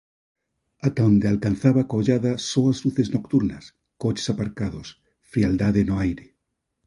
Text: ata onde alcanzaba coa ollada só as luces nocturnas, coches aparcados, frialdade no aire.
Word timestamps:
ata 0.87 1.01
onde 1.09 1.25
alcanzaba 1.33 1.81
coa 1.89 1.99
ollada 2.01 2.31
só 2.49 2.61
as 2.71 2.79
luces 2.85 3.07
nocturnas, 3.15 3.65
coches 4.03 4.27
aparcados, 4.33 4.87
frialdade 5.31 5.81
no 5.87 5.95
aire. 6.05 6.25